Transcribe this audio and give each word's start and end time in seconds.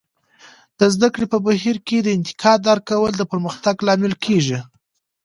د 0.79 0.81
زده 0.93 1.07
کړې 1.13 1.25
په 1.33 1.37
بهیر 1.45 1.77
کې 1.87 1.97
د 2.01 2.07
انتقاد 2.17 2.59
درک 2.67 2.83
کول 2.91 3.11
د 3.17 3.23
پرمختګ 3.31 3.75
لامل 3.87 4.13
کیږي. 4.25 4.59